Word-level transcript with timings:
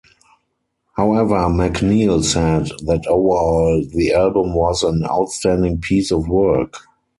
However, 0.95 1.35
MacNeil 1.47 2.23
said 2.23 2.69
that 2.87 3.05
overall 3.07 3.83
the 3.93 4.13
album 4.13 4.55
was 4.55 4.81
"an 4.81 5.05
outstanding 5.05 5.79
piece 5.79 6.09
of 6.09 6.27
work". 6.27 6.77